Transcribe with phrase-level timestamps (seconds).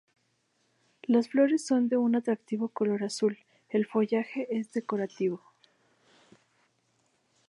[1.03, 3.37] Las flores son de un atractivo color azul,
[3.69, 5.43] el follaje es decorativo.